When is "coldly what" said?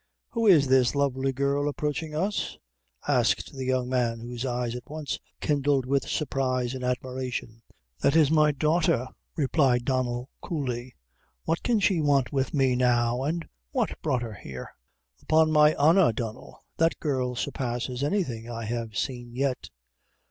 10.41-11.61